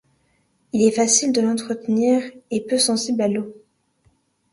[0.73, 3.53] Il est facile de l'entretenir et peu sensible à l’eau.